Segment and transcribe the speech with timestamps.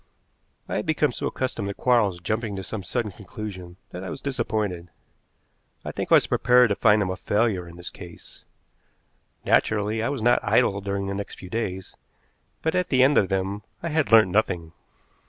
[0.67, 4.19] I had become so accustomed to Quarles jumping to some sudden conclusion that I was
[4.19, 4.89] disappointed.
[5.85, 8.43] I think I was prepared to find him a failure in this case.
[9.45, 11.93] Naturally I was not idle during the next few days,
[12.63, 14.73] but at the end of them I had learnt nothing.